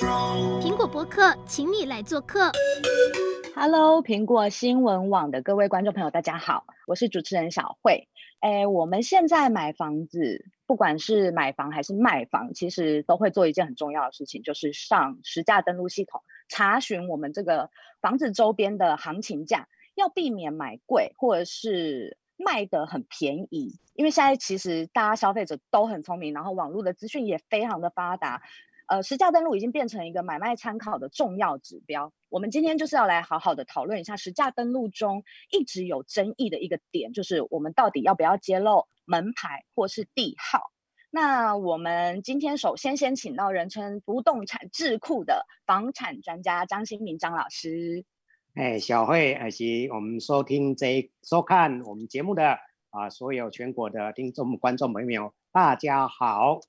[0.00, 2.52] 苹果播客，请你来做客。
[3.56, 8.08] Hello，苹果新闻网的各位观众朋友，大家好，我是主持人小慧。
[8.38, 17.68] 哎，我们现在买房子，不管是买房还是卖房，其实都会做一件很重要的事情，就是上实价登录系统查询我们这个
[18.00, 22.16] 房子周边的行情价，要避免买贵或者是。
[22.40, 28.42] 卖得很便宜，因为现在其实大家消费者都很聪明，然后网络的资讯也非常的发达，
[28.88, 32.12] 呃，实价登录已经变成一个买卖参考的重要指标。
[32.30, 40.72] 我们今天就是要来好好的讨论一下实价登录中一直有争议的一个点，就是我们到底要不要揭露门牌或是地号？
[41.10, 48.04] 那我们今天首先先请到人称不动产智库的房产专家张新民张老师。
[48.54, 52.58] 哎，小慧，以及我们收听这收看我们节目的
[52.90, 56.60] 啊，所有全国的听众观众朋友，大家好，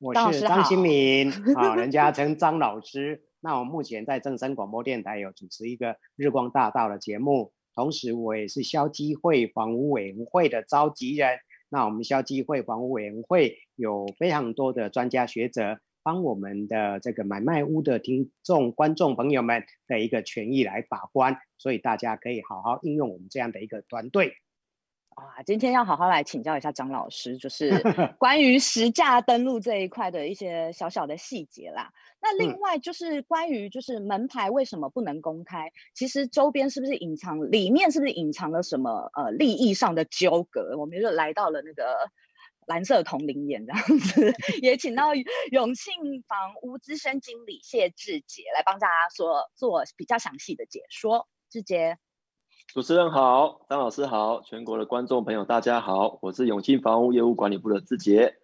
[0.00, 3.22] 我是张新民 啊，人家称张老师。
[3.40, 11.38] 那我目前在正声广播电台有主持一个日光大道的节目，同时我也是消基会房屋委员会的召集人。
[11.68, 15.78] 那我们消基会房屋委员会有非常多的专家学者。
[16.02, 24.32] 帮我们的这个买卖屋的听众、观众朋友们的一个权益来把关，所以大家可以好好应用我们这样的一个团队。
[25.14, 27.82] 啊，今天要好好来请教一下张老师，就 是
[28.18, 31.90] 关于实价登录这一块的一些小小的细节啦。
[32.20, 35.70] 那另外就是关于就是门牌为什么不能公开？
[35.94, 40.76] 其实周边是不是隐藏，里面是不是隐藏了什么呃利益上的纠葛？
[40.78, 42.10] 我们就来到了那个。
[42.66, 45.12] 蓝色同林眼这样子， 也请到
[45.50, 51.26] 永庆房屋资深经理谢志杰来帮大家说做比较详细的解说。
[51.50, 51.98] 志杰，
[52.72, 58.36] 主持人好，张老师好，全国的观众朋友大家好，我是永庆房屋业务管理部的志杰。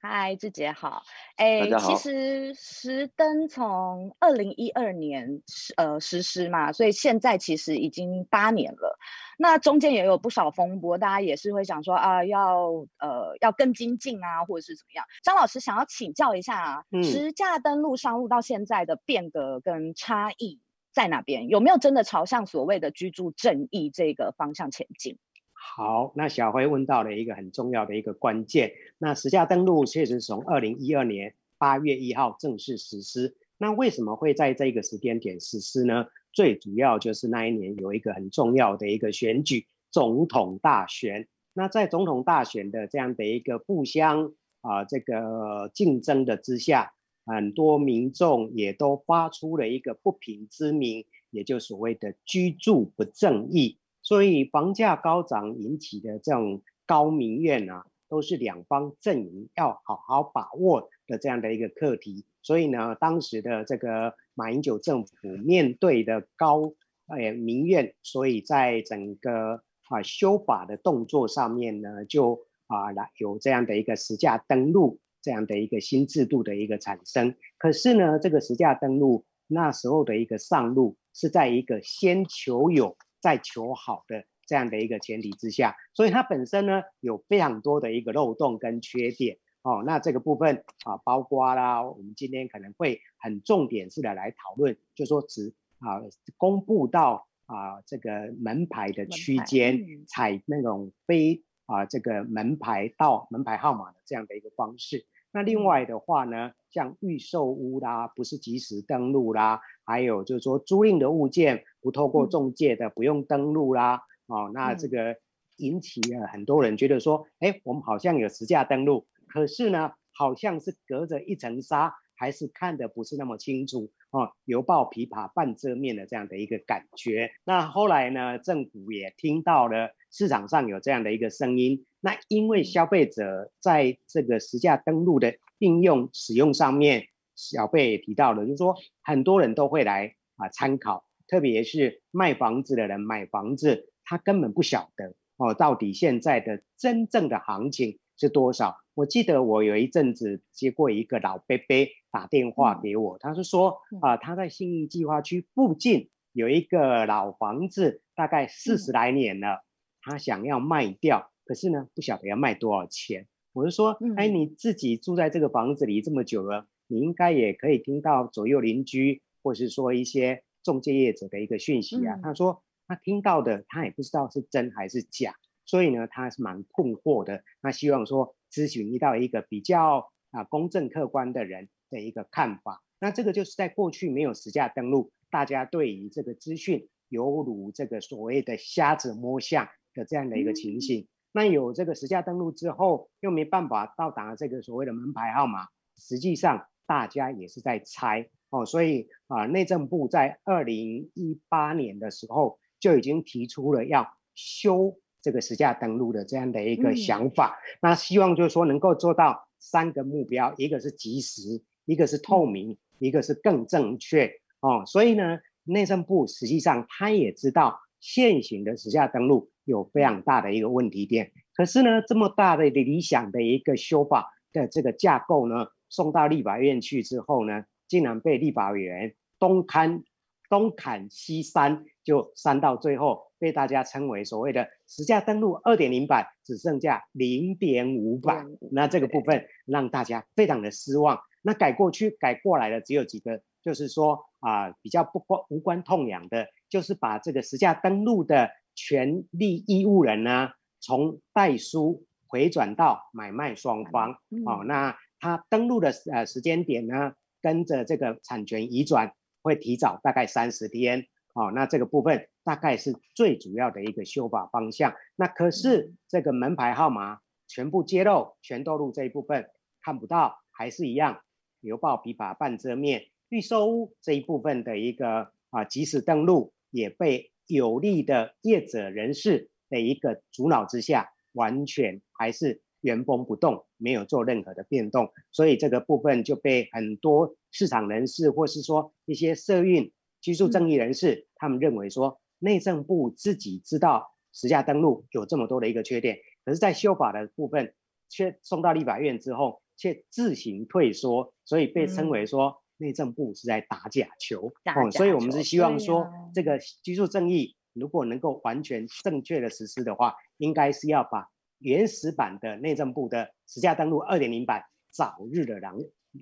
[0.00, 1.02] 嗨，志杰好。
[1.34, 5.42] 哎，其实实登从二零一二年
[5.76, 8.96] 呃实施嘛，所以现在其实已经八年了。
[9.38, 12.68] 那中间也有不少风波，大家也是会想说啊，要
[13.00, 15.04] 呃要更精进啊，或者是怎么样？
[15.24, 20.60] 张老师想要请教一下啊，嗯、实价登录上路到现在的变革跟差异
[20.96, 21.50] 在哪边？
[21.50, 25.18] 有没有真的朝向所谓的居住正义这个方向前进？
[25.52, 28.72] 好，那小辉问到了一个很重要的一个关键。
[28.96, 33.36] 那实价登录确实从二零一二年八月一号正式实施。
[33.58, 36.06] 那为什么会在这个时间点实施呢？
[36.32, 41.28] 最主要就是那一年有一个很重要的一个选举，总统大选。
[41.52, 46.94] 那在总统大选的这样的一个互相啊这个竞争的之下，
[47.26, 53.76] 很多民众也都发出了一个不平之鸣，也就所谓的居住不正义。
[54.00, 62.24] 所以房价高涨引起的这种高民怨啊，都是两方阵营要好好把握的这样的一个课题。
[62.42, 64.14] 所以呢，当时的这个。
[64.38, 66.74] 马英九政府面对的高
[67.06, 77.34] 呃民怨，所以在整个啊修法的动作上面呢，就啊来有这样的一个实价登录这样的一个新制度的一个产生。
[77.58, 89.38] 可是呢，这个实价登录那时候的一个上路是在一个先求有再求好的这样的一个前提之下，所以它本身呢有非常多的一个漏洞跟缺点。
[89.62, 96.00] 哦，那这个部分啊，包括啦，我们今天可能会很重点式的来讨论，就说只啊
[96.36, 105.04] 公布到啊这个门牌的区间，采那种非啊这个门牌到门牌号码的这样的一个方式。
[105.36, 114.00] 那另外的话呢，像预售屋啦，不是即时登录啦，还有就是说租赁的物件不透过中介的，不用登录啦。
[114.28, 115.18] 哦，那这个
[115.58, 119.06] 引起了很多人觉得说，哎，我们好像有实价登录。
[119.28, 127.30] 可是呢，好像是隔着一层纱，还是看得不是那么清楚哦，犹抱琵琶半遮面的这样的一个感觉。
[127.44, 131.84] 那后来呢，政府也听到了市场上有这样的一个声音。
[132.00, 148.78] 那因为消费者在这个实价登录的应用使用上面，小贝也提到了，就是说很多人都会来啊参考，特别是卖房子的人买房子，他根本不晓得哦，到底现在的真正的行情是多少？
[148.94, 159.62] 我记得我有一阵子接过一个老伯伯打电话给我，他是说啊，他在信义计划区附近有一个老房子，大概四十来年了，
[160.06, 163.26] 他想要卖掉，可是呢，不晓得要卖多少钱。
[163.52, 172.20] 我就说，哎，你自己住在这个房子里这么久了，你应该也可以听到左右邻居或是说一些中介业者的一个讯息啊。
[172.22, 175.34] 他说他听到的，他也不知道是真还是假。
[175.64, 177.42] 所以呢，他是蛮困惑的。
[177.60, 182.84] 他希望说咨询到一个比较啊公正客观的人的一个看法。
[183.00, 191.00] 那这个就是在过去没有实价登录，大家对于这个资讯犹如这个所谓的瞎子摸象的这样的一个情形。
[191.00, 195.66] 嗯、那有这个实价登录之后，又没办法到达这个所谓的门牌号码，
[195.98, 198.64] 实际上大家也是在猜哦。
[198.64, 207.58] 所以啊，内政部在二零一八年的时候就已经提出了要修这个实价登录的这样的一个想法。
[207.58, 212.70] 嗯、那希望就是说能够做到三个目标，一个是及时，一个是透明。
[212.72, 230.04] 嗯一个是更正确哦，所以呢，内政部实际上他也知道现行的实价登录有非常大的一个问题点，可是呢，这么大的理想的一个修法的这个架构呢，送到立法院去之后呢，竟然被立法委员东砍
[230.48, 241.18] 东砍西删，就删到最后被大家称为所谓的实价登录二点零版，只剩下零点五版，那这个部分让大家非常的失望。
[241.42, 254.18] 那改过去改过来的只有几个，就是说啊、呃，比较不关无关痛痒的，就是把这个实价登录的权利义务人呢，从代书回转到买卖双方。
[254.30, 261.08] 嗯、哦，那他登录的呃时间点呢，跟着这个产权移转会提早大概三十天。
[261.34, 264.94] 哦，那这个部分大概是最主要的一个修法方向。
[265.16, 269.50] 那可是这个门牌号码全部揭露、全都露这一部分
[269.82, 271.20] 看不到，还是一样。
[271.60, 297.74] 犹抱琵琶半遮面，预售屋这一部分的一个啊即时登录也被有利的业者人士的一个阻挠之下，完全还是原封不动，没有做任何的变动，所以这个部分就被很多市场人士或是说一些社运居住正义人士，他们认为说内政部自己知道实价登录有这么多的一个缺点，可是，在修法的部分
[298.08, 299.60] 却送到立法院之后。
[299.78, 304.52] 却自行退缩，所以被称为说内政部是在打假球。
[304.62, 304.88] 打假球。
[304.88, 315.76] 哦，所以我们是希望说，这个居住正义如果能够完全正确的实施的话，应该是要把原始版的内政部的实价登录二点零版早日的让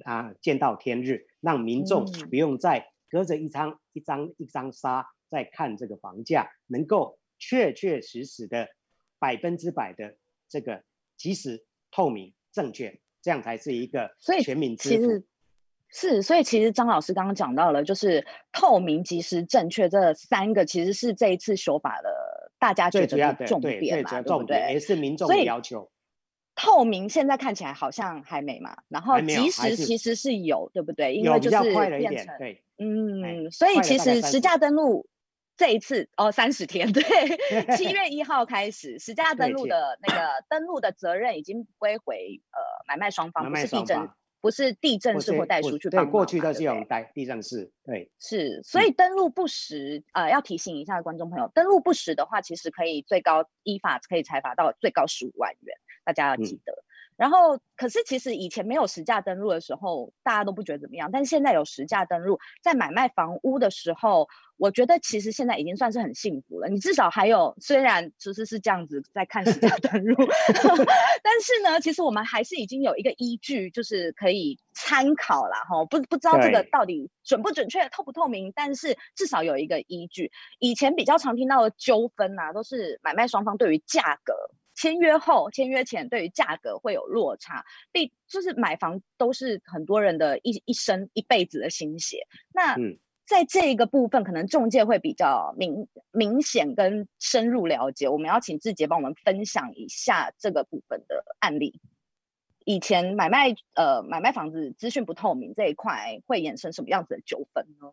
[0.04, 8.68] 啊见到天日，让民众不用再隔着一张一张一张纱在看这个房价，能够确确实实的
[9.18, 10.16] 百分之百的
[10.48, 10.84] 这个
[11.16, 13.00] 及时透明正确。
[13.22, 15.24] 这样才是一个全民支付。
[15.96, 24.72] 是，所以其实张老师刚刚讲到了，就是透明、及时、正确这三个，其实是这一次修法的大家觉得的重点嘛，对不对？
[24.72, 25.88] 也是民众的要求。
[26.56, 31.14] 透明现在看起来好像还没嘛，然后及时其实是有，对不对？
[31.14, 35.06] 因为就是变成对，嗯，所以其实实价登录。
[35.56, 37.00] 这一次哦，三十天， 对，
[37.76, 42.58] 七 月一号开始，实价登录的那个登录的责任已经归回呃
[42.88, 44.10] 买卖双方，不是地政，
[44.44, 46.06] 不是地震式或带出去帮忙。
[46.06, 55.74] 对，过去都是用带地震式，对，是，所以登录不实，呃，要提醒一下观众朋友，登录不实的话，其实可以最高依法可以裁罚到最高十五万元，
[56.04, 56.83] 大家要记得。
[57.16, 61.10] 嗯然后，可是其实以前没有实价登录的时候，大家都不觉得怎么样。
[61.12, 66.68] 但是现在有实价登录，在买卖房屋的时候，我觉得其实现在已经算是很幸福了。
[66.68, 70.16] 你至少还有，虽然其实是这样子在看实价 登录，
[71.22, 75.84] 但是呢，其实我们还是已经有一个依据，就是可以参考了哈。
[75.84, 80.32] 不不知道这个到底准不准确、透不透明，但是至少有一个依据。
[80.58, 84.34] 以前比较常听到的纠纷啊，都是买卖双方对于价格。
[84.74, 87.64] 签约后、签约前，对于价格会有落差。
[87.92, 92.26] 第就是买房都是很多人的一一生一辈子的心血。
[92.52, 92.76] 那
[93.24, 98.08] 在这一个部分，可能中介会比较明明显跟深入了解。
[98.08, 101.80] 我们要请志杰帮我们分享一下这个部分的案例。
[102.66, 107.92] 以前买卖呃买卖房子资讯不透明这一块，会衍生什么样子的纠纷呢？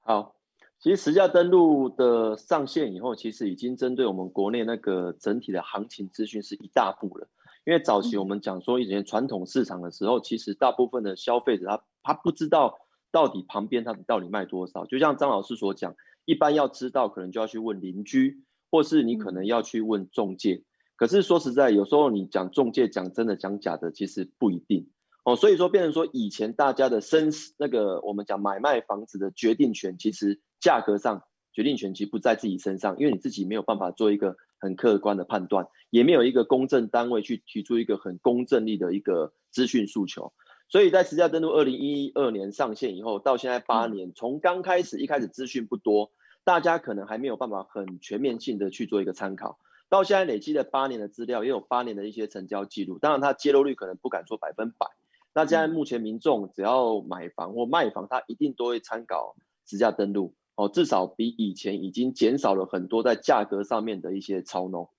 [0.00, 0.36] 好。
[0.78, 7.28] 其实实价登录的上线以后，其实已经针对我们国内那个整体的行情资讯是一大步了。
[7.64, 12.78] 因为早期我们讲说以前传统市场的时候，其实大部分的消费者他他不知道
[13.10, 14.84] 到底旁边他到底卖多少。
[14.84, 20.62] 就像张老师所讲，一般要知道可能就要去问邻居，或是你可能要去问中介。
[20.94, 24.90] 可是说实在，有时候你讲中介讲真的讲假的，其实不一定。
[25.24, 31.22] 哦，所以说变成说以前大家的生那个我们讲买卖房子的决定权，其实价格上
[31.52, 40.32] 决定权其实不在自己身上，因为你自己没有办法做一个很客观的判断，也没有一个公正单位去提出一个很公正力的一个资讯诉求。
[40.68, 46.10] 所以在实价登录二零一二年上线以后，到现在八年，从刚开始一开始资讯不多，
[46.42, 49.58] 大家可能还没有办法很全面性的去做一个参考，
[49.88, 54.88] 到现在累积了八年的资料，也有八年的一些成交记录，当然它揭露率可能不敢说百分百。
[55.32, 59.36] 那现在目前民众只要买房或卖房，他一定都会参考
[59.66, 64.90] 实价登录哦，至少比以前已经减少了很多在价格上面的一些操弄。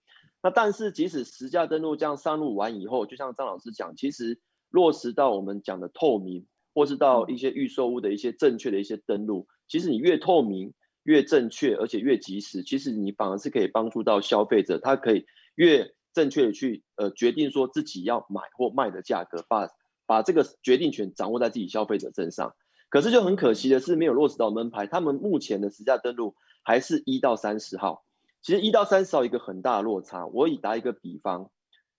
[0.44, 6.46] 那但是即使实价登录这样上路完以后，就像张老师讲，其实落实到我们讲的透明，
[6.76, 10.74] 或是到一些预售屋的一些正确的一些登录，其实你越透明、
[11.04, 19.68] 越正确，而且越及时，其实你反而是可以帮助到消费者，他可以越正确的去呃决定说自己要买或卖的价格，把
[20.06, 22.54] 把这个决定权掌握在自己消费者身上。
[22.90, 28.04] 可是就很可惜的是，没有落实到门牌，他们目前的实价登录还是一到三十号。
[28.42, 30.26] 其实一到三十号一个很大的落差。
[30.28, 31.50] 我以打一个比方。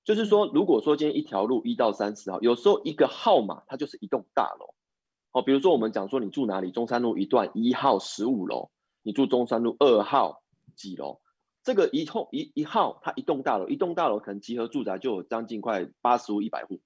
[0.04, 4.72] 就是说，如果说今天一条路一到三十号，有时候一个号码它就是一栋大楼，
[5.32, 8.70] 哦，比如说我们讲说你住哪里，中山路一段一号十五楼，
[9.02, 10.42] 你住中山路二号
[10.76, 11.20] 几楼，
[11.62, 16.80] 这个一栋一一号它一栋大楼，一栋大楼可能集合住宅就有将近快八十户一百户，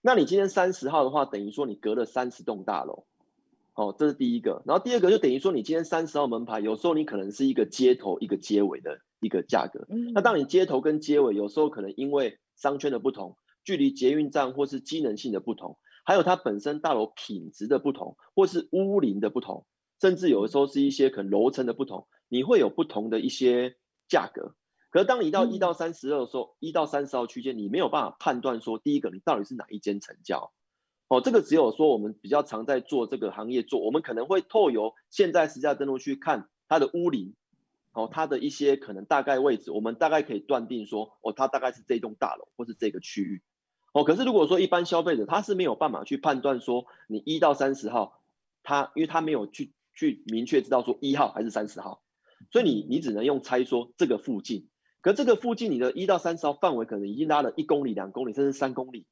[0.00, 3.04] 那你今天三十号的话，等于说你隔了三十栋大楼，
[3.74, 9.00] 哦，这是第一个，然后第二个就等于说你今天三十号门牌，有时候你可能是一个街头一个街尾的。
[9.24, 19.64] 一个价格，那当你街头跟街尾有时候可能因为商圈的不同，距离捷运站或是机能性的不同，还有它本身大楼品质的不同，或是屋龄的不同，
[20.00, 23.76] 甚至有的时候是一些可能楼层的不同，你会有不同的一些
[24.08, 24.56] 价格。
[24.90, 30.52] 可是当你到一到三十二的时候，一到三十号区间，你没有办法判断说，第一个你到底是哪一间成交，
[31.12, 37.34] 哦，这个只有说我们比较常在做这个行业做，我们可能会透由现在实价登录去看它的屋龄。
[37.92, 43.42] 哦，它的一些可能大概位置，我们大概可以断定说，哦，它大概是这栋大楼或是这个区域。
[43.92, 48.22] 哦，可是如果说一般消费者他是没有办法去判断说，你一到三十号，
[48.62, 52.02] 他因为他没有去去明确知道说一号还是三十号，
[52.50, 54.70] 所以你你只能用猜说这个附近。
[55.02, 59.04] 可这个附近你的一到三十号范围可能已经拉了一公里、两公里，甚至三公里，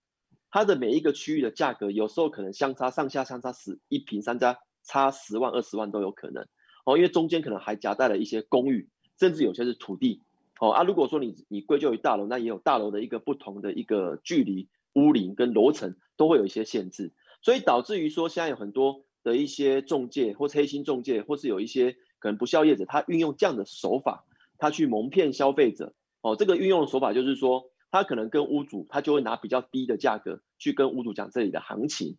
[0.51, 6.47] 它的每一个区域的价格有时候可能相差上下相差十一平三家差十万二十万都有可能。
[6.85, 8.89] 哦，因为中间可能还夹带了一些公寓，
[9.19, 10.23] 甚至有些是土地。
[10.59, 24.27] 哦啊，如果说你你归咎于大楼，那也有大楼的一个不同的一个距离、屋龄跟楼层都会有一些限制，所以导致于说现在有很多的一些中介或是黑心中介，或是有一些可能不肖业者，他运用这样的手法，
[24.59, 25.95] 他去蒙骗消费者。
[26.23, 32.17] 哦，这个运用的手法就是说，他可能跟屋主，他就会拿比较低的价格去跟屋主讲这里的行情，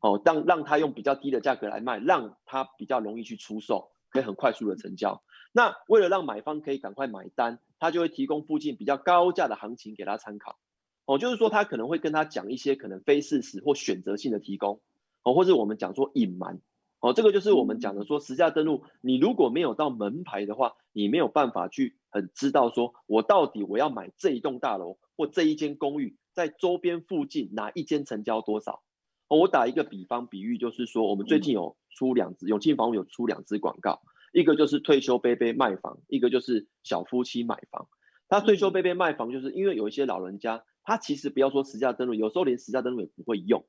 [0.00, 3.90] 哦，让让他用比较低的价格来卖，让他比较容易去出售。
[4.10, 5.22] 可以很快速的成交。
[5.52, 10.58] 那为了让买方可以赶快买单，他就会提供附近比较高价的行情给他参考。
[11.04, 14.80] 哦，就是说他可能会跟他讲一些可能非事实或选择性的提供，
[15.24, 16.62] 哦，或者我们讲说隐瞒。
[17.00, 28.84] 哦，这个就是我们讲的说实价登录，你如果没有到门牌的话，你没有办法去很知道说我到底我要买这一栋大楼或这一间公寓，在周边附近哪一间成交多少。
[29.26, 34.00] 哦，我打一个比方比喻，就是说我们最近有出两支永庆房屋有出两支广告，
[34.32, 37.88] 一个就是退休杯杯卖房，一个就是小夫妻买房。
[38.28, 43.66] 他退休杯杯卖房，就是因为有一些老人家，他其实不要说实价登录，有时候连实价登录也不会用。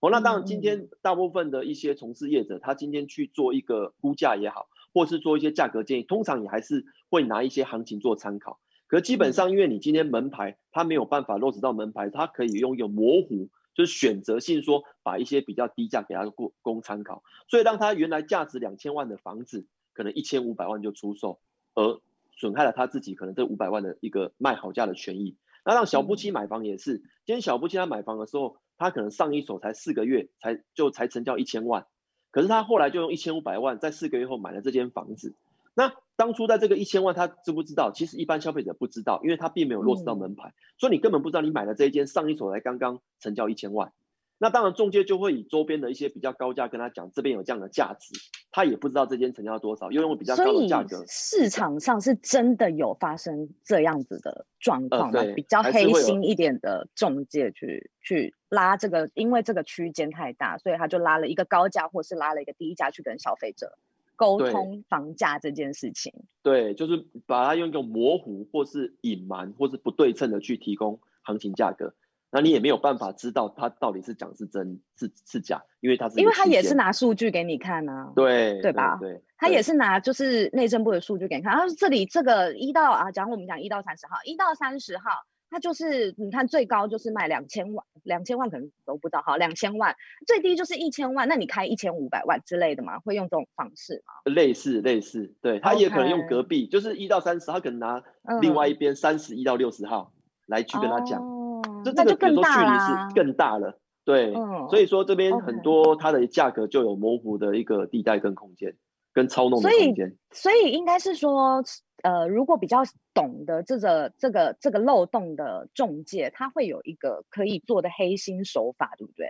[0.00, 8.60] 哦，那当然今天大部分的一些从事业者，他今天去做一个估价也好，或是做一些价格建议，通常你还是会拿一些行情做参考。
[8.92, 13.48] 可基本上，因为你今天门牌他没有办法落实到门牌，他可以用一个模糊。
[13.74, 21.40] 就是选择性说，把一些比较低价给他供供参考，所以让他原来价值两千万的房子，可能一千五百万就出售，
[21.74, 21.98] 而
[22.36, 25.36] 损害了他自己可能这五百万的一个卖好价的权益。
[25.64, 31.86] 那让小夫妻买房也是，今天小夫妻他买房的时候，他可能上一手才四个月才就才成交一千万，
[32.30, 35.34] 可是他后来就用一千五百万在四个月后买了这间房子。
[35.74, 37.90] 那当初在这个一千万，他知不知道？
[37.92, 43.92] 其实一般消费者不知道，因为他并没有落实到门牌，嗯、所以你根本不知道你买的这一间上一手才刚刚成交一千万。
[44.38, 48.12] 那当然，中介就会以周边的一些比较高价跟他讲，这边有这样的价值，
[48.50, 51.04] 他也不知道这间成交多少，又用比较高的价格。
[51.06, 55.20] 市场上是真的有发生这样子的状况吗？
[55.20, 63.78] 呃、比较黑心一点的中介去去拉这个，因为这个区间太大，所以他就拉了一个高价，或是拉了一个低价去跟消费者。
[64.22, 66.12] 沟通房价这件事情，
[66.44, 71.92] 对，就是把它用一种模糊或是隐瞒或是不对称的去提供行情价格，
[72.30, 78.96] 那你也没有办法知道它到底是讲是真是是假，因为它是因为它也是拿数据给你看啊，对对吧？
[79.00, 85.04] 对，他也是拿就是内政部的数据给你看，他说这里这个一到啊，假如我们讲一到三十号，一到三十号。
[85.52, 89.94] 它就是你看最高就是卖两千万，两千万可能都不到哈，两千万
[90.26, 92.98] 最低就是一千万，那你开一千五百万之类的嘛？
[93.00, 94.32] 会用这种方式吗？
[94.32, 98.02] 类似类似，对，他也可能用隔壁.就是一到三十，他可能拿
[98.40, 100.14] 另外一边三十一到六十号
[100.46, 108.74] 来去跟他讲，哦，就这个比如说距离是更大了，对，嗯、所以说这边很多它的价格就有模糊的一个地带跟空间，
[109.12, 110.16] 跟操弄的空间。
[110.30, 111.62] 所以，所以应该是说，
[112.02, 112.82] 呃，如果比较
[113.14, 119.26] 懂得这个这个这个漏洞的中介，他会有一个可以做的黑心手法，对不对？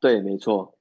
[0.00, 0.78] 对，没错。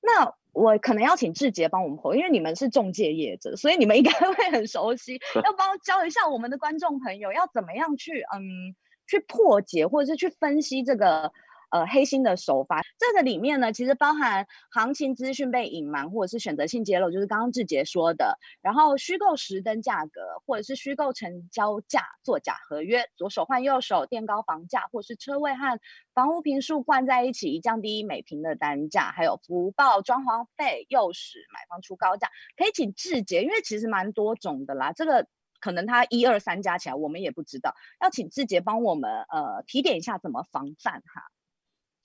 [0.00, 5.20] 那我可能要请志杰帮我们破，因为你们是中介业者，所以你们应该会很熟悉。
[5.44, 8.74] 要帮我教一下我们的观众朋友，要怎么样去嗯
[9.06, 11.32] 去破解，或者是去分析这个。
[11.70, 18.38] 呃，黑心的手法，这个里面呢，其实包含行情资讯被隐瞒，或者是选择性揭露，就是刚刚志杰说的。
[18.60, 25.78] 然后虚构实登价格，或者是虚构成交价做假合约，左手换右手垫高房价，或是车位和
[26.12, 32.28] 房屋坪数灌在一起，降低每坪的单价，还有不报装潢费，诱使买方出高价。
[32.56, 35.28] 可以请志杰，因为其实蛮多种的啦，这个
[35.60, 41.30] 可能他一二三加起来我们也不知道，要请志杰帮我们呃提点一下怎么防范哈。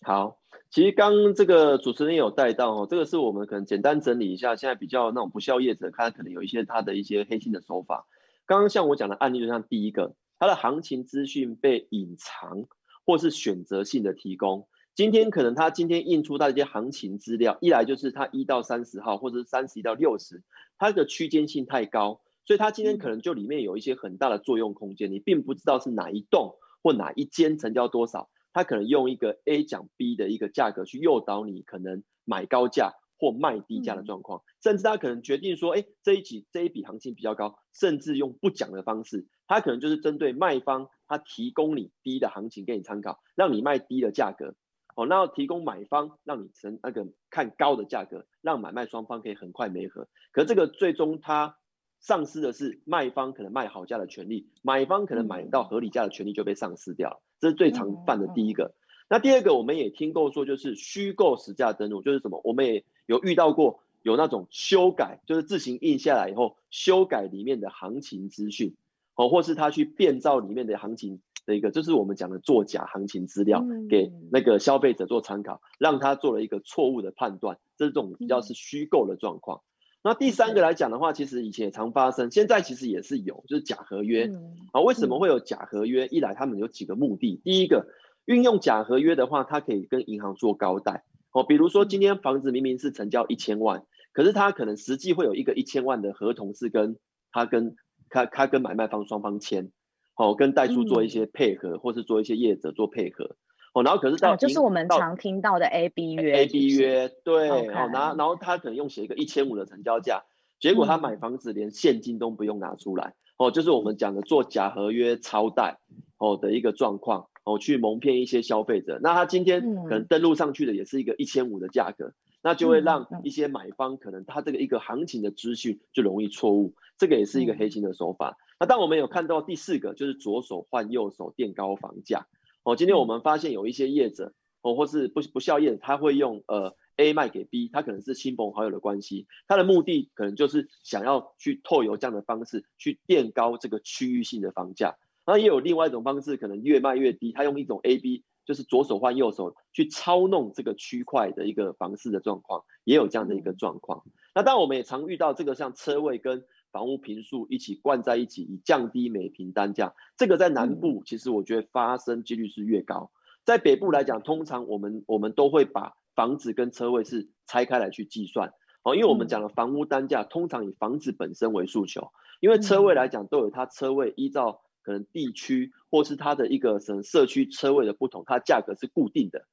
[0.08, 0.38] 好，
[0.70, 8.06] 其实刚刚这个主持人也有带到哦，这个是我们可能简单整理一下，现在比较那种不肖业者，他可能有一些他的一些黑心的手法。
[8.46, 12.66] 刚刚像我讲的案例，就像第一个，他的行情资讯被隐藏，
[13.04, 14.68] 或是选择性的提供。
[14.94, 20.44] 今天可能他今天印出他的一些行情资料，一来就是他一到三十号，或者是三十一到六十，
[20.78, 28.30] 它的区间性太高，所以他今天可能就里面有一些很大的作用空间，你并不知道是哪一栋或哪一间成交多少。
[28.56, 44.56] 他可能用一个 A 讲 B 的一个价格去诱导你，可能买高价或卖低价的状况，嗯、甚至他可能决定说，哎，这一期这一笔行情比较高，甚至用不讲的方式，他可能就是针对卖方，他提供你低的行情给你参考，让你卖低的价格，
[44.96, 51.58] 哦，那提供买方让你成那个看高的价格，让买卖双方可以很快媒合，可是这个最终他
[52.00, 57.22] 丧失的是卖方可能卖好价的权利，买方可能买到合理价的权利就被丧失掉了。
[57.40, 62.42] 这是最常犯的第一个，嗯嗯、那第二个我们也听过说，就是虚构实价登录，就是什么？
[62.44, 68.76] 我们也有遇到过有那种修改，就是自行印下来以后修改里面的行情资讯，
[69.16, 79.62] 哦，或是他去变造里面的行情的一个，就是我们讲的作假行情资料，给那个消费者做参考，让他做了一个错误的判断，这种比较是虚构的状况。
[80.06, 84.32] 那第三个来讲的话，其实以前也常发生，现在其实也是有，就是假合约。
[84.72, 86.06] 啊，为什么会有假合约？
[86.06, 87.88] 一来他们有几个目的，第一个，
[88.26, 91.04] 运用假合约的话，它可以跟银行做高贷。
[91.32, 96.98] 哦，比如说今天房子明明是成交一千万，可是他可能实际会有一个一千万的合同是跟
[97.32, 97.76] 他跟
[98.10, 99.72] 他他跟买卖方双方签，
[100.16, 103.36] 哦，跟代书做一些配合，或是做一些业者做配合。
[103.76, 110.24] 哦，然后可是到、啊、就是我们常听到的 A B 约，A B 约，对，哦，然后然后他可能用写一个一千五的成交价，
[110.62, 115.80] 结果他买房子连现金都不用拿出来，嗯、哦，就是我们讲的做假合约超贷，
[116.18, 118.98] 哦的一个状况，哦，去蒙骗一些消费者。
[119.04, 128.38] 那他今天可能登录上去的也是一个一千五的价格，嗯、那就会让一些买方可能他这个一个行情的资讯就容易错误，这个也是一个黑心的手法。
[128.40, 132.26] 嗯、那当我们有看到第四个，就是左手换右手垫高房价。
[132.66, 144.96] 哦，今天我们发现有一些业者，哦，或是不不效业者，他会用呃 A 卖给 B，他可能是亲朋好友的关系，他的目的可能就是想要去透由这样的方式去垫高这个区域性的房价。
[145.28, 154.04] 那也有另外一种方式，可能越卖越低，他用一种 A B，就是左手换右手去操弄这个区块的一个房市的状况，也有这样的一个状况。
[154.34, 159.94] 那当然我们也常遇到这个像车位跟房屋平数一起灌在一起，以降低每平单价。
[160.18, 163.12] 这个在南部，其实我觉得发生几率是越高。
[163.46, 168.52] 在北部来讲，通常我们我们都会把房子跟车位是拆开来去计算。
[168.84, 172.12] 哦，因为我们讲的房屋单价，通常以房子本身为诉求。
[172.42, 179.46] 因为车位来讲，都有它车位依照可能地区或是它的一个什么社区车位的不同，它价格是固定的。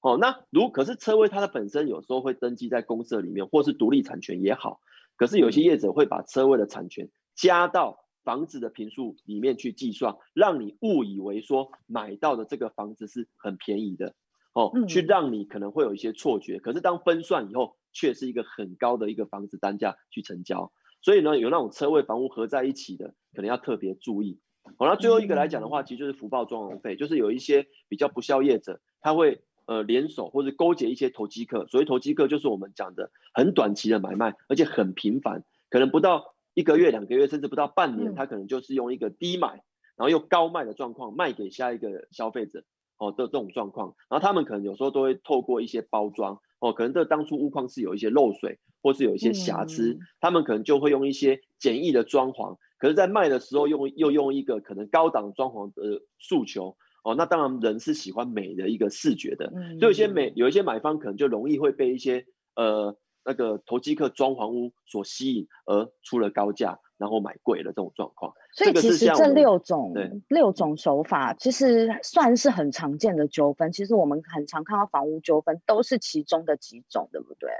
[0.00, 4.80] 哦，那如可是车位它的本身有时候会登记在公社里面，或是独立产权也好。
[5.16, 14.14] 可是有些业者会把车位的产权加到房子的平数里面去计算，让你误以为说买到的这个房子是很便宜的，
[14.54, 16.58] 哦，去让你可能会有一些错觉。
[16.58, 20.72] 可是当分算以后，却是一个很高的一个房子单价去成交。
[21.02, 24.40] 所以呢，有那种车位房屋合在一起的，可能要特别注意。
[24.78, 29.42] 好，那最后一个来讲的话，其实就是福报装潢费，就是有一些比较不肖业者，他会。
[29.66, 39.62] 呃，联手或者勾结一些投机客，所谓投机客就是我们讲的很短期的买卖，而且很频繁，可能不到一个月、两个月，甚至不到半年，他可能就是用一个低买，
[39.96, 42.62] 然后又高卖的状况卖给下一个消费者，
[42.98, 56.76] 哦的这种状况，然后他们可能有时候都会透过一些包装，哦，可能这当初屋况是有一些漏水，或是有一些瑕疵，他们可能就会用一些简易的装潢，可是，在卖的时候用又用一个可能高档装潢的诉求。
[57.04, 62.24] 哦，那当然人是喜欢美的一个视觉的，嗯、所以有些美有一些买方可能就容易会被一些
[62.56, 68.32] 呃那个投机客装潢屋所吸引而出了高价，然后买贵了这种状况。
[68.56, 73.70] 所以其实这六种对六种手法其实算是很常见的纠纷。
[73.70, 77.50] 其实我们很常看到房屋纠纷都是其中的几种，对不对？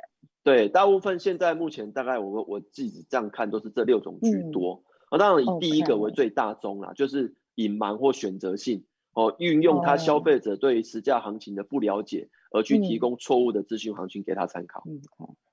[0.43, 4.83] 对，大部分现在目前大概我我自己这样看都是这六种居多。
[5.11, 8.87] 啊、嗯，当然以第一个为最大宗啦.就是隐瞒或选择性。
[9.15, 14.83] 哦，运用他消费者对实价行情的不了解，而去提供错误的资讯行情给他参考。
[14.87, 15.01] 嗯，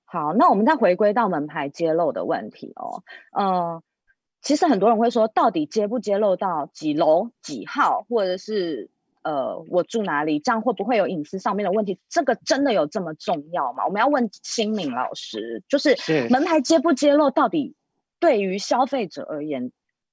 [0.05, 3.03] 好，那我们再回归到门牌揭露的问题哦。
[3.31, 3.83] 呃，
[4.41, 8.89] 其实很多人会说，到底揭不揭露到几楼几号，或者是
[9.21, 11.99] 呃我住哪里，这样会不会有隐私上面的问题？
[12.09, 13.85] 这个真的有这么重要吗？
[13.85, 15.95] 我们要问新敏老师，就是
[16.31, 17.75] 门牌揭不揭露，到底
[18.19, 19.71] 对于消费者而言，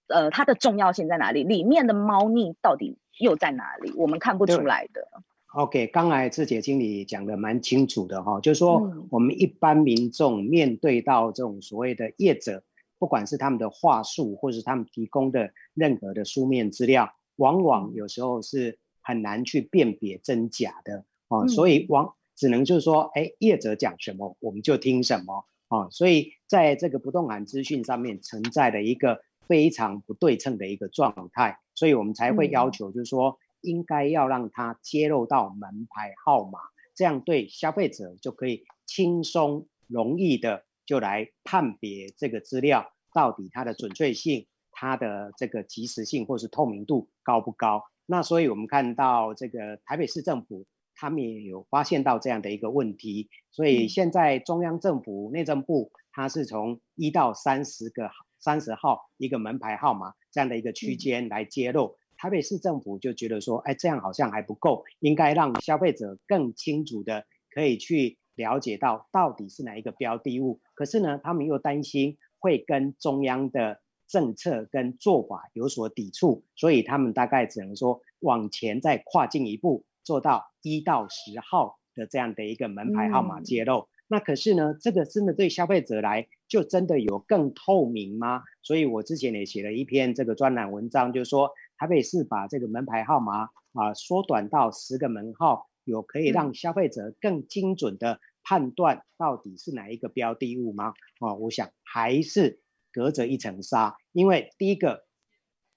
[0.08, 1.42] 呃，它的重要性在哪里？
[1.42, 2.98] 里面的猫腻到底？
[3.18, 3.92] 又在哪里？
[3.96, 5.08] 我们看不出来的。
[5.54, 12.62] OK，刚才志杰经理讲的蛮清楚的哈，就是说我们一般民众面对到这种所谓的业者，
[12.98, 29.22] 不管是他们的话术，或是他们提供的任何的书面资料，往往有时候是很难去辨别真假的哦，所以往只能就是说，哎，业者讲什么我们就听什么哦，所以在这个不动产资讯上面存在的一个。
[29.46, 36.58] 非常不对称的一个状态，所以我们才会要求，就是说，应该要让它揭露到门牌号码，
[36.96, 47.84] 这样对消费者就可以轻松容易的就来判别这个资料到底它的准确性、它的这个及时性或是透明度高不高。
[48.06, 58.10] 那所以我们看到这个台北市政府，他们也有发现到这样的一个问题，所以现在中央政府内政部，它是从一到三十个。
[58.38, 70.60] 三十号一个门牌号码这样的一个区间来揭露，嗯、台北市政府就觉得说，哎，这样好像还不够，应该让消费者更清楚的可以去了解到到底是哪一个标的物。
[70.74, 83.80] 可是呢，他们又担心会跟中央的政策跟做法有所抵触，所以他们大概只能说往前再跨进一步，做到一到十号的这样的一个门牌号码揭露。
[83.80, 88.42] 嗯那可是呢，这个真的对消费者来就真的有更透明吗？
[88.62, 100.94] 所以我之前也写了一篇这个专栏文章，就是说台北市把这个门牌号码啊缩短到十个门号，有可以让消费者更精准的判断到底是哪一个标的物吗？
[101.20, 105.04] 啊，我想还是隔着一层纱，因为第一个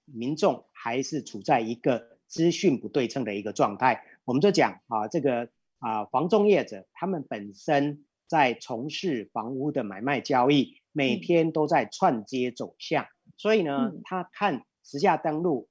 [0.05, 4.05] 民众还是处在一个资讯不对称的一个状态。
[4.23, 8.05] 我们就讲啊，这个啊房仲业者他们本身。
[8.31, 15.67] 在从事房屋的买卖交易，每天都在串接走向，嗯、所以呢，他看实价登录，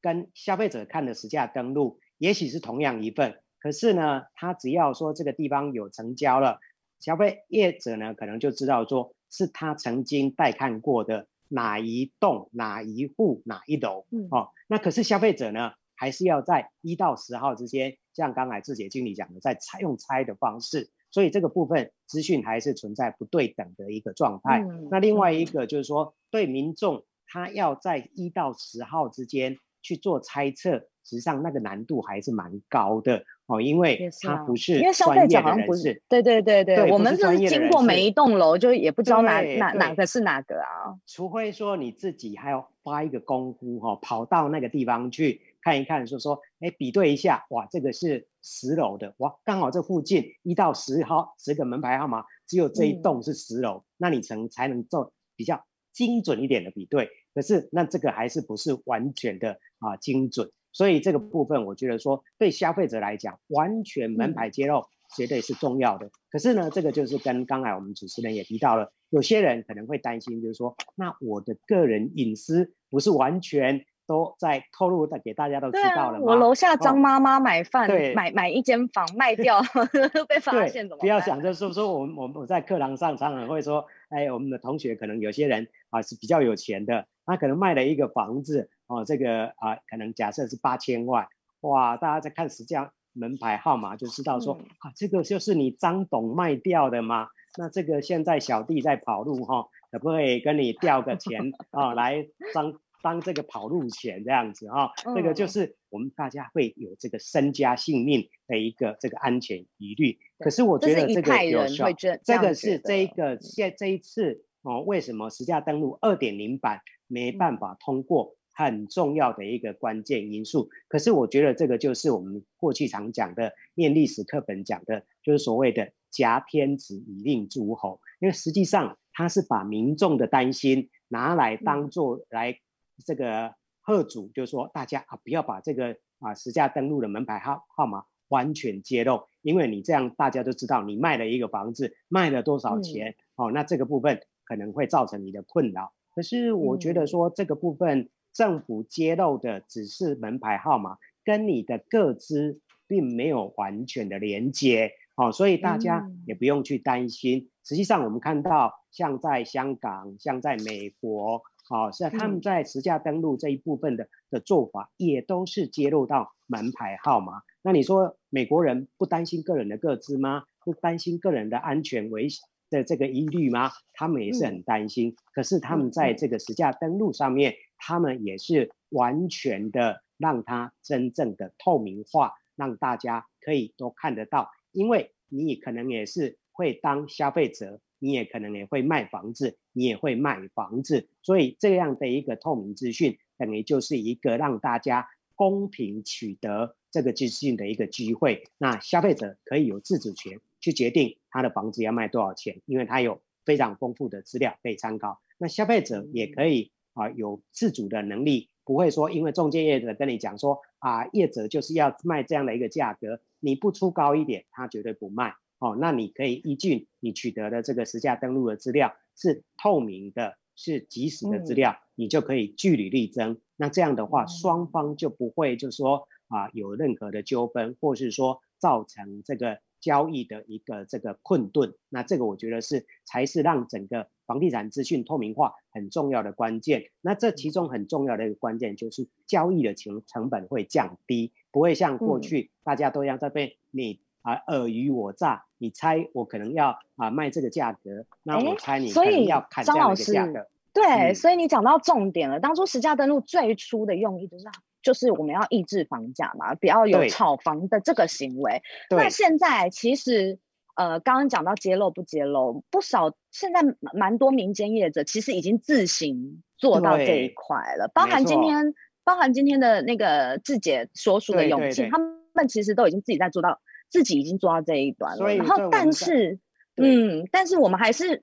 [0.00, 6.58] 跟消费者看的实价登录，也许是同样一份，可是呢，他只要说这个地方有成交了，
[6.98, 20.90] 消费业者呢，可能就知道说是他曾经带看过的哪一栋、哪一户、哪一楼，嗯、哦，那可是消费者呢，还是要在一到十号之间，像刚才志杰经理讲的，在猜用猜的方式。
[21.10, 24.60] 所以这个部分资讯还是存在不对等的一个状态。
[24.60, 36.02] 嗯、那另外一个就是说，对民众他要在一到十号之间去做猜测，实际上那个难度还是蛮高的哦，因为他不是因为消费者好像不是。
[36.08, 40.94] 对对对对，对我们是经过每一栋楼，就也不知道哪哪哪个是哪个啊。
[41.06, 45.40] 除非说你自己还要花一个功夫哈、哦，跑到那个地方去。
[45.62, 57.10] 看一看，就说，哎，比对一下，哇，这个是十楼的，哇，刚好这附近一到十号十个门牌号码，只有这一栋是十楼，嗯、那你才才能做比较精准一点的比对。
[57.34, 66.06] 可是那这个还是不是完全的啊精准，所以这个部分我觉得说对消费者来讲，完全门牌揭露绝对是重要的。
[66.06, 73.84] 嗯、可是呢，这个就是跟刚才我们主持人也提到了，有些人可能会担心，就是说，那我的个人隐私不是完全。
[74.10, 76.18] 都在透露的给大家都知道了？
[76.18, 79.62] 啊、我楼下张妈妈买饭，哦、买买一间房卖掉，
[80.28, 80.98] 被发现怎么办？
[80.98, 91.28] 不要想着说说我们我们我在课堂上常常会说，哎，我们的同学可能有些人啊是比较有钱的，他可能卖了一个房子哦，这个啊可能假设是八千万，
[91.60, 97.28] 哇，大家在看实价门牌号码就知道说、嗯、啊，这个就是你张董卖掉的吗？
[97.56, 102.74] 那这个现在小弟在跑路哈、哦，可不可以跟你调个钱啊 来张？
[103.02, 110.18] 当这个跑路钱这样子哈、哦，这、嗯、个就是我们大家会有这个身家性命的一个这个安全疑虑。
[110.38, 118.36] 可是我觉得这个有效，这，这个是这一个现这一次哦，为什么实价登录二点零版没办法通过？
[118.52, 120.68] 很重要的一个关键因素。
[120.86, 128.00] 可是我觉得这个就是我们过去常讲的，念历史课本讲的，就是所谓的挟天子以令诸侯。
[128.20, 132.58] 因为实际上他是把民众的担心拿来当做来
[133.04, 145.92] 这个贺主，就是说大家啊不要把这个啊实价登录的门牌号号码完全揭露，因为你这样大家都知道你卖了一个房子卖了多少钱，哦，那这个部分可能会造成你的困扰。
[146.14, 157.48] 可是我觉得说这个部分政府揭露的只是门牌号码，跟你的个资并没有完全的连接，哦，所以大家也不用去担心。
[157.64, 167.42] 实际上我们看到，像在香港，像在美国，哦，是他们在实价登录这一部分的的做法，也都是揭露到门牌号码。
[167.62, 170.44] 那你说美国人不担心个人的个资吗？
[170.64, 172.46] 不担心个人的安全危险？
[172.70, 173.70] 的这个疑虑吗？
[173.92, 184.50] 他们也是很担心，嗯、可是他们在这个实价登录上面，嗯、他们也是完全的让它真正的透明化，让大家可以都看得到。
[184.70, 198.42] 因为你可能也是会当消费者，你也可能也会卖房子，你也会卖房子，所以这样的一个透明资讯，等于就是一个让大家公平取得这个资讯的一个机会。
[198.58, 200.40] 那消费者可以有自主权。
[200.62, 205.22] 去决定他的房子要卖多少钱，因为他有非常丰富的资料可以参考。
[205.38, 215.76] 那消费者也可以啊有自主的能力，不会说因为中介业者跟你讲说啊业者就是要卖这样的一个价格，你不出高一点，他绝对不卖哦。
[215.80, 223.40] 那你可以依据你取得的这个实价登录的资料是透明的，是即时的资料，你就可以据理力争。
[223.56, 229.60] 那这样的话，双方就不会就是说啊有任何的纠纷，或是说造成这个。
[229.82, 236.90] 交易的一个这个困顿，那这个我觉得是才是让整个房地产资讯透明化很重要的关键。
[237.00, 250.48] 那这其中很重要的一个关键就是交易的成成本会降低，不会像过去大家都要在被你啊尔虞我诈，你猜我可能要啊卖这个价格，那我猜你可能要砍这样的价格。
[250.72, 254.46] 对，嗯、所以你讲到重点了，当初实价登录最初的用意就是。
[254.82, 258.62] 就是我们要抑制房价嘛，不要有炒房的这个行为。
[258.88, 260.38] 那现在其实，
[260.74, 263.60] 呃，刚刚讲到揭露不揭露，不少现在
[263.92, 268.72] 蛮多民间业者其实已经自行做到这一块了，包含今天，
[269.04, 275.34] 包含今天的那个志姐所属的永庆，他们其实都已经自己在做到，自己已经做到这一端了。
[275.34, 276.38] 然后，但是，
[276.76, 278.22] 嗯，但是我们还是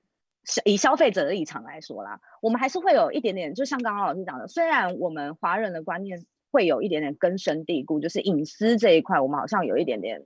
[0.66, 6.26] 以消费者的立场来说啦，我们还是会有一点点，就像刚刚老师讲的，虽然我们华人的观念。
[6.50, 10.24] 会有一点点根深蒂固，就是隐私这一块，我们好像有一点点，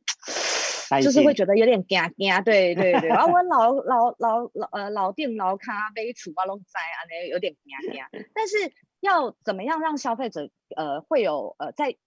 [1.03, 3.09] 就是会觉得有点惊惊，对对对。
[3.09, 8.01] 然后 我老老老老呃老店老咖啡厨啊拢在啊，那有点惊惊。
[8.35, 11.97] 但是要怎么样让消费者呃会有呃在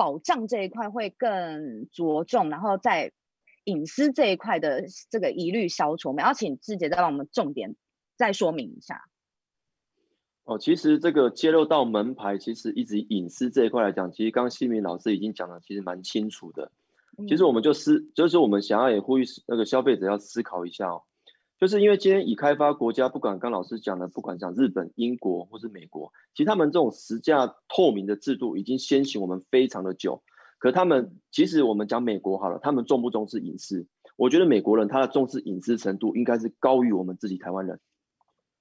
[0.00, 3.12] 保障这一块会更着重，然后在
[3.64, 7.76] 隐私这一块的这个疑虑消除，我们要请志杰再帮我们重点
[8.16, 9.04] 再说明一下。
[10.44, 16.72] 哦，其实这个揭露到门牌，其实一直隐私这一块来讲，其实刚刚西明老师已经讲的其实蛮清楚的。
[17.28, 21.02] 其实我们就思，就是我们想要也呼吁那个消费者要思考一下哦，
[21.60, 30.22] 就是因为今天已开发国家，不管刚老师讲的，不管讲日本、英国或是美国，其实他们这种实价透明的制度已经先行我们非常的久。
[30.58, 33.86] 可他们其实我们讲美国好了，他们重不重视隐私？
[34.16, 37.78] 我觉得美国人他的重视隐私程度应该是高于我们自己台湾人，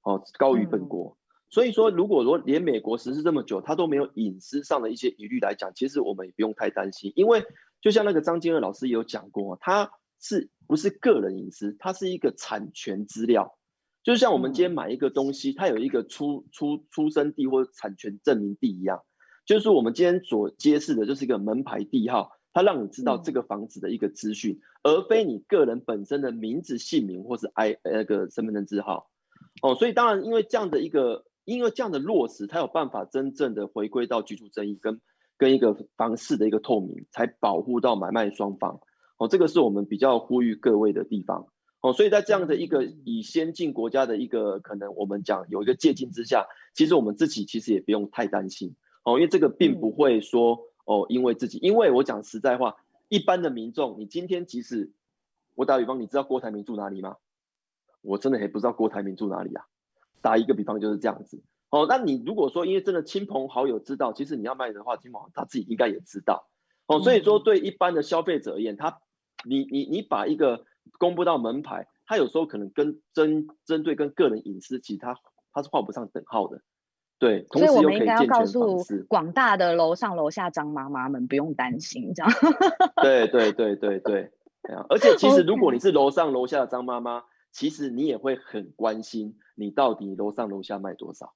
[0.03, 1.17] 哦，高于本国。
[1.49, 7.45] 所以说，如果说连美国实施这么久，他都没有隐私上的一些疑虑来讲，其实我们也不用太担心，因为
[7.81, 11.75] 就像那个张金二老师也有讲过，他是不是个人隐私？
[11.79, 13.57] 它是一个产权资料，
[14.03, 19.03] 就像我们今天买一个东西，它有一个出出出生地或产权证明地一样，
[19.45, 29.09] 就是我们今天所揭示的就是一个门牌地号，它让你知道这个房子的一个资讯，而非你个人本身的名字、姓名或是 I 那个身份证字号。
[29.61, 31.25] 哦，所以当然因为这样的一个。
[31.45, 35.01] 因为这样的落实，才有办法真正的回归到居住正义跟
[35.35, 38.79] 跟一个房市的一个透明，才保护到买卖双方。
[39.19, 41.45] 哦，这个是我们比较呼吁各位的地方。
[41.81, 48.75] 哦，所以在这样的一个以先进国家的一个可能，我们讲有一个借鉴之下，其实我们自己其实也不用太担心。
[49.03, 52.77] 哦，因为这个并不会说哦，因为自己，因为我讲实在话，
[53.07, 54.91] 一般的民众，你今天即使
[55.53, 57.17] 我打比方，你知道郭台铭住哪里吗？
[58.01, 59.65] 我真的也不知道郭台铭住哪里啊。
[60.21, 66.49] 打一个比方就是这样子，哦，那你如果说因为真的亲朋好友知道，其实你要卖的话，亲朋他自己应该也知道，
[66.87, 68.99] 哦，所以说对一般的消费者而言，他，
[69.45, 70.65] 你你你把一个
[70.97, 75.15] 公布到门牌，它有时候可能跟针针对跟个人隐私，其实它
[75.53, 76.61] 它是画不上等号的，
[77.19, 82.31] 对，所以我们应该要告诉广大的楼上楼下张妈妈们不用担心，这样。
[83.01, 84.31] 对对对对对，
[84.89, 91.33] 而且其实如果你 是楼上楼下的张妈妈，其实你也会很关心你到底楼上楼下卖多少。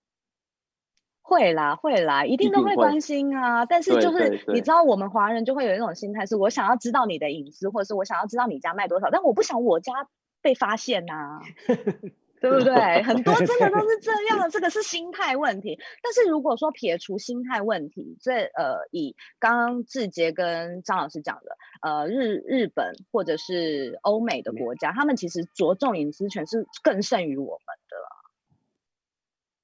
[1.24, 3.66] 会啦会啦，一定都会关心啊。
[3.66, 9.94] 但是就是你知道，我们华人就会有一种心态，是我想要知道你的隐私，或者是我想要知道你家卖多少，但我不想我家
[10.42, 11.42] 被发现呐、 啊。
[12.44, 13.02] 对不对？
[13.04, 15.80] 很多真的都是这样，这个是 心态问题。
[16.04, 27.83] 但是如果说撇除心态问题，这呃，以刚刚志杰跟张老师讲的，呃，日日本或者是欧美的国家，他们其实着重隐私权是更胜于我们的。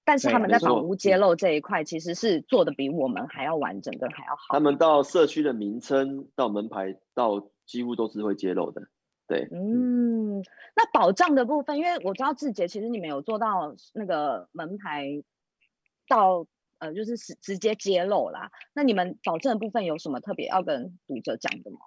[0.10, 4.42] 但是他们在房屋揭露这一块，其实是做的比我们还要完整，跟还要好。
[4.50, 8.82] 他们到社区的名称、到门牌、到几乎都是会揭露的。
[9.28, 10.42] 对，嗯，
[10.76, 15.22] 那保障的部分，因为我知道志杰其实你们有做到那个门牌
[16.08, 16.48] 到
[16.80, 18.50] 呃，就是直直接揭露啦。
[18.74, 21.78] 那你们保证的部分有什么特别要跟读者讲的吗？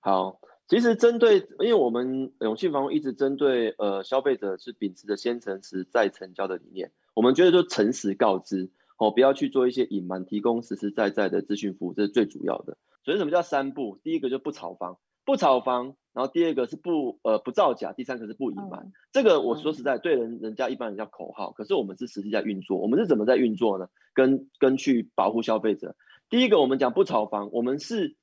[0.00, 12.76] 好，其实针对，因为我们永庆房屋一直针对呃消费者是秉持着先诚实再成交的理念，我们觉得就诚实告知哦，不要去做一些隐瞒，提供实实在在的资讯服务，这是最主要的。
[13.04, 13.96] 所以什么叫三不？
[14.02, 15.94] 第一个就不炒房，不炒房。
[16.12, 18.80] 然后第二个是不呃不造假，第三个是不隐瞒。
[18.86, 22.78] 嗯、这个我说实在，对人人家一般人叫口号，可是我们是实际在运作。
[22.78, 23.86] 我们是怎么在运作呢？
[24.14, 25.94] 跟跟去保护消费者。
[26.30, 28.16] 第一个，我们讲不炒房，我们是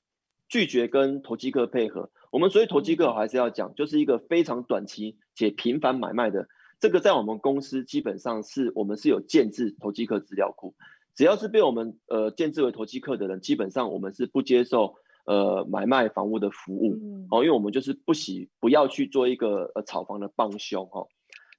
[0.50, 2.10] 拒绝跟投机客配合。
[2.34, 6.48] 我们所以投机客还是要讲，就是一个非常短期且频繁买卖的。
[6.80, 10.74] 这个在我们公司基本上是我们是有建制投机客资料库，
[11.14, 14.96] 只要是被我们呃建制为投机客的人，基本上我们是不接受。
[15.26, 21.08] 呃，买卖房屋的服务，嗯、哦，因为我们就是不喜不要去做一个呃炒房的帮凶哈。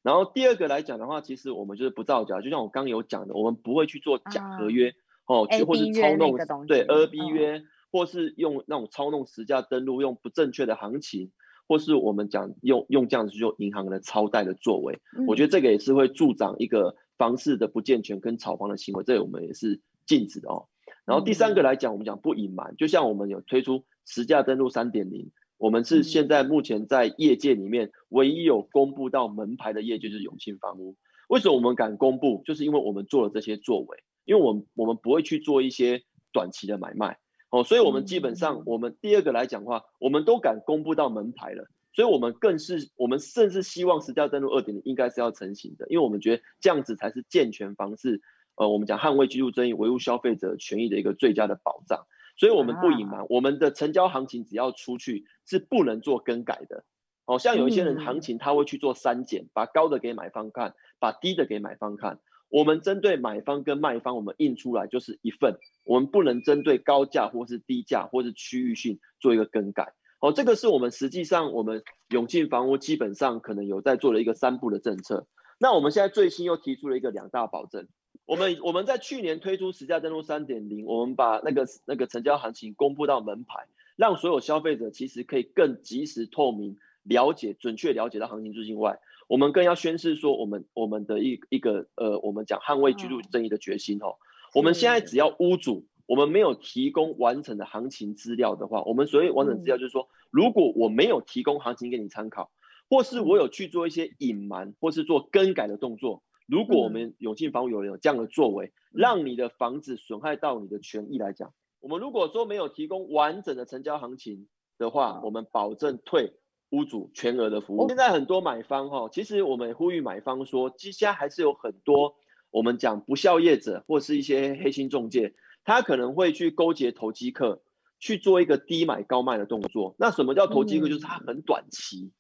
[0.03, 4.95] 然后第二个来讲的话，其实我们就是不造假，就像我刚刚有讲的，我们不会去做假合约、啊、
[5.29, 11.30] 哦，去或是操弄对 A B 约，嗯、或是用那种操弄实价登录，用不正确的行情，
[11.68, 20.66] 或是我们讲用用这样子去做银行的超贷的作为，嗯、我觉得这个也是会助长一个房市的不健全跟炒房的行为，这个我们也是禁止的哦。
[21.04, 30.96] 然后第三个来讲，我们讲不隐瞒，就像我们有推出实价登录三点零，我们是现在目前在业界里面唯一有公布到门牌的业，就是永庆房屋。
[31.28, 32.42] 为什么我们敢公布？
[32.44, 36.02] 就是因为我们做了这些作为，因为我们我们不会去做一些
[36.33, 37.18] 短期的买卖
[37.55, 48.21] 哦，所以我们基本上我们第二个来讲的话，我们都敢公布到门牌了，所以我们更是我们甚至希望实价登录二点零应该是要成型的，因为我们觉得这样子才是健全方式。
[48.57, 52.05] 呃，我们讲捍卫居住正义、维护消费者权益的一个最佳的保障，
[52.37, 56.83] 所以我们不隐瞒，啊、我们的成交行情只要出去是不能做更改的。
[57.25, 62.19] 哦，像有一些人行情他会去做删减，嗯、把高的给买方看，把低的给买方看。
[62.55, 69.93] 我们针对买方跟卖方，我们印出来就是一份，我们不能针对高价或是低价或是区域性做一个更改。
[70.21, 75.27] 哦，这个是我们实际上我们永庆房屋基本上可能有在做的一个三步的政策。
[75.59, 77.88] 那我们现在最新又提出了一个两大保证。
[78.25, 94.17] 我们我们在去年推出实价登录三点零，我们把那个那个成交行情公布到门牌，让所有消费者其实可以更及时、透明、了解、准确了解到行情资讯外，我们更要宣示说我们我们的一一个呃，我们讲捍卫居住正义的决心哦。
[94.55, 102.51] 我们现在只要屋主，我们没有提供完整的行情资料的话，我们所谓完整资料就是说，如果我没有提供行情给你参考，
[102.89, 106.23] 或是我有去做一些隐瞒或是做更改的动作。
[106.47, 116.35] 如果我们永庆房屋有人有这样的作为，让你的房子损害到你的权益来讲，我们如果说没有提供完整的成交行情的话，我们保证退
[116.75, 117.89] 屋主全额的服务。
[117.89, 122.17] 现在很多买方哈，其实我们呼吁买方说，其实还是有很多
[122.51, 125.35] 我们讲不孝业者或是一些黑心中介，
[125.65, 127.63] 他可能会去勾结投机客
[127.99, 129.95] 去做一个低买高卖的动作。
[129.99, 130.89] 那什么叫投机客？
[130.89, 132.13] 就是他很短期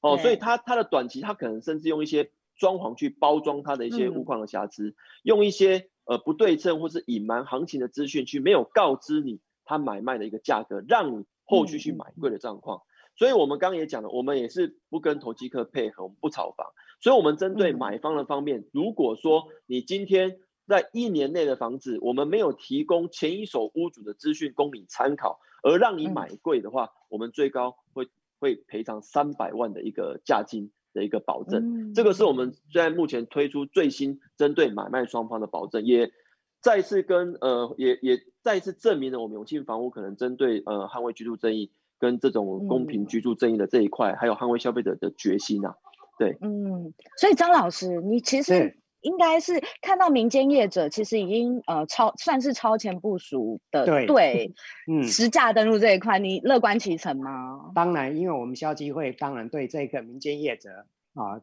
[0.00, 2.30] 哦，所以他他的短期他可能甚至用一些。
[2.54, 4.94] 装潢去包装他的一些物况的瑕疵，嗯、
[5.24, 12.78] 用一些呃不对称或是隐瞒行情的资讯去没有告知你他买卖的一个价格，让你后续去买贵的状况。
[12.78, 12.86] 嗯、
[13.16, 16.66] 所以我们刚刚也讲了，我们也是不跟投机客配合，我们不炒房。
[17.00, 28.08] 所以，我们针对买方的方面，嗯、如果说你今天在一年内的房子，我们没有提供前一手屋主的资讯供你参考，而让你买贵的话，嗯、我们最高会
[28.38, 30.72] 会赔偿三百万的一个价金。
[30.94, 36.12] 的一个保证，嗯、这个是我们现在目前推出最新针对买卖双方的保证，也
[36.60, 41.72] 再次跟呃也也再次证明了我们永庆房屋可能针对呃捍卫居住正义
[42.02, 45.74] 跟这种公平居住正义的这一块，嗯、还有捍卫消费者的决心呐、啊。
[46.18, 54.54] 对，嗯，所以张老师，你其实应该是看到民间业者其实已经呃超算是超前部署的对，对
[54.90, 57.70] 嗯， 实价登录这一块，你乐观其成吗？
[57.72, 60.70] 当然，因为我们消基会当然对这个民间业者
[61.14, 61.40] 啊，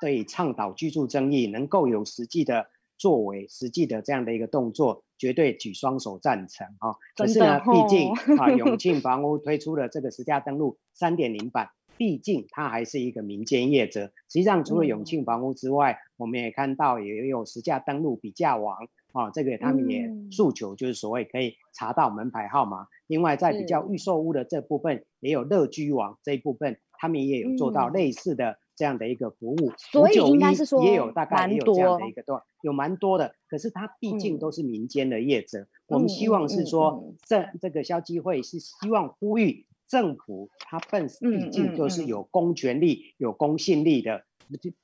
[0.00, 2.66] 对倡导居住正义能够有实际的
[2.98, 6.96] 作为，实际的这样的一个动作，绝对举双手赞成啊。
[7.16, 11.70] 可是呢，毕竟啊，永 庆房屋推出了这个实价登录三点零版。
[11.96, 22.82] 毕竟它还是一个民间业者，实际上除了永庆房屋之外，嗯、我们也看到也有实价登录比价网啊，这个他们也诉求就是所谓可以查到门牌号码。
[22.82, 29.72] 嗯、另外在比较预售屋的这部分，也有乐居网这一部分，他们也有做到类似的这样的一个服务。
[29.76, 33.34] 所以应该是说也有大概也有这样的一个段，有蛮多的。
[33.50, 39.66] 可是它毕竟都是民间的业者，嗯、我们希望是说这这个消基会是希望呼吁。
[39.88, 44.22] 政府它本毕竟就是有公权力、有公信力的，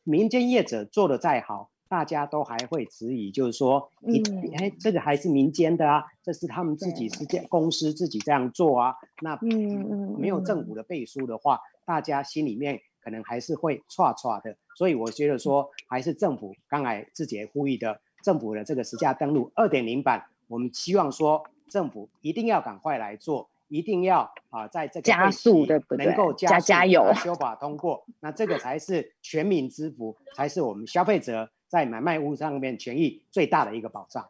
[0.03, 4.22] 民间业者做的再好，大家都还会质疑，就是说，你
[4.57, 23.50] 哎、嗯，这个还是民间的啊，这是他们自己是这公司自己这样做啊，那嗯没有政府的背书的话，大家心里面可能还是会剉剉的，所以我觉得说，还是政府刚才自己呼吁的，政府的这个实价登录二点零版，我们希望说政府一定要赶快来做。
[23.68, 34.28] 一定要啊，在这个加速的能够加加油修法通过，那这个才是全民之福，才是我们消费者在买卖屋上面权益最大的一个保障。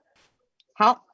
[0.73, 1.05] 好，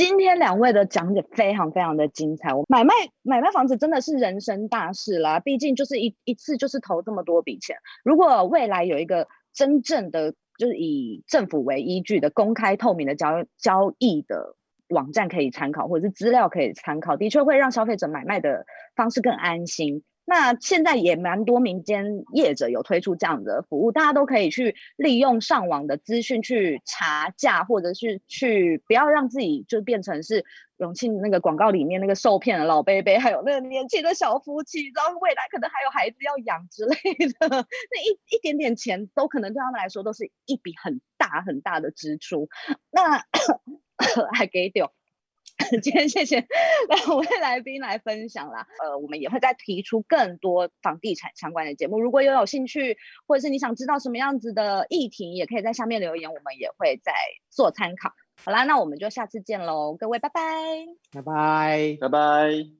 [0.00, 2.54] 今天两位的讲解非常非常的精彩。
[2.54, 7.76] 我买卖买卖房子真的是人生大事啦，毕竟就是一一次就是投这么多笔钱。
[8.02, 14.56] 如果未来有一个真正的就是以政府为依据的公开透明的交交易的。
[14.88, 20.02] 网站可以参考，或者是资料可以参考，的确会让消费者买卖的方式更安心。
[20.24, 30.44] 那现在也蛮多民间业者有推出这样的服务，大家都可以去利用上网的资讯去查价，或者是去不要让自己就变成是
[30.76, 36.94] 永庆那个广告里面那个受骗的老伯伯，还有那个年轻的小夫妻，然后未来可能还有孩子要养之类
[37.38, 42.48] 的， 那一一点点钱都可能对他们来说都是一笔很大很大的支出。
[42.90, 43.24] 那
[44.32, 44.90] 还给丢，
[45.82, 46.46] 今天谢谢
[46.88, 48.66] 两位来宾来分享啦。
[48.82, 52.00] 呃，我们也会再提出更多房地产相关的节目。
[52.00, 52.96] 如果有有兴趣，
[53.26, 57.12] 或者是你想知道什么样子的议题，也可以在下面留言，我们也会再
[57.50, 58.12] 做参考。
[58.42, 60.40] 好啦，那我们就下次见喽，各位拜拜，
[61.12, 62.79] 拜拜，拜拜。